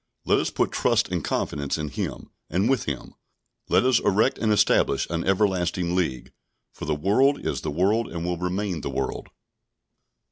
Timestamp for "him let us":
2.85-3.99